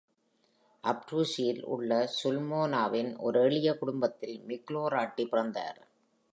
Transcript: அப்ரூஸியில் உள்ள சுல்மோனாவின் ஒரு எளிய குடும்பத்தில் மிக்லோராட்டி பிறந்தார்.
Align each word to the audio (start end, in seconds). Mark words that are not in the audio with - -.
அப்ரூஸியில் 0.83 1.61
உள்ள 1.65 2.09
சுல்மோனாவின் 2.23 3.11
ஒரு 3.17 3.39
எளிய 3.41 3.77
குடும்பத்தில் 3.77 4.37
மிக்லோராட்டி 4.47 5.25
பிறந்தார். 5.27 5.79